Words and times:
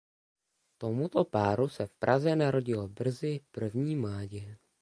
Tomuto 0.81 1.25
páru 1.25 1.69
se 1.69 1.87
v 1.87 1.93
Praze 1.93 2.35
narodilo 2.35 2.87
brzy 2.87 3.39
první 3.51 3.95
mládě. 3.95 4.57